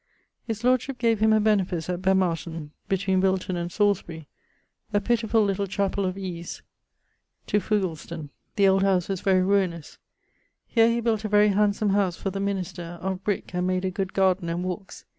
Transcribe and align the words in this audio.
His 0.47 0.63
lordship 0.63 0.97
gave 0.97 1.19
him 1.19 1.31
a 1.31 1.39
benefice 1.39 1.87
at 1.87 2.01
Bemmarton[LXXXII.] 2.01 2.71
(between 2.89 3.19
Wilton 3.21 3.55
and 3.55 3.71
Salisbury), 3.71 4.27
a 4.91 4.99
pittifull 4.99 5.45
little 5.45 5.67
chappell 5.67 6.05
of 6.05 6.17
ease 6.17 6.63
to 7.45 7.59
Foughelston. 7.59 8.31
The 8.55 8.67
old 8.67 8.81
house 8.81 9.09
was 9.09 9.21
very 9.21 9.43
ruinous. 9.43 9.99
Here 10.65 10.89
he 10.89 11.01
built 11.01 11.23
a 11.23 11.29
very 11.29 11.49
handsome 11.49 11.91
howse 11.91 12.17
for 12.17 12.31
the 12.31 12.39
minister, 12.39 12.97
of 12.99 13.23
brick, 13.23 13.53
and 13.53 13.67
made 13.67 13.85
a 13.85 13.91
good 13.91 14.13
garden 14.13 14.49
and 14.49 14.63
walkes. 14.63 15.05